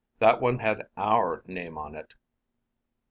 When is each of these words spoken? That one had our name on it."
That 0.17 0.41
one 0.41 0.57
had 0.57 0.87
our 0.97 1.43
name 1.45 1.77
on 1.77 1.93
it." 1.93 2.15